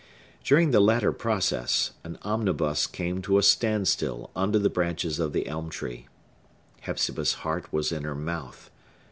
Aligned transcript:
During 0.43 0.71
the 0.71 0.79
latter 0.79 1.11
process, 1.11 1.91
an 2.03 2.17
omnibus 2.23 2.87
came 2.87 3.21
to 3.21 3.37
a 3.37 3.43
stand 3.43 3.87
still 3.87 4.31
under 4.35 4.57
the 4.57 4.67
branches 4.67 5.19
of 5.19 5.31
the 5.31 5.45
elm 5.45 5.69
tree. 5.69 6.07
Hepzibah's 6.79 7.33
heart 7.45 7.71
was 7.71 7.91
in 7.91 8.01
her 8.03 8.15
mouth. 8.15 8.71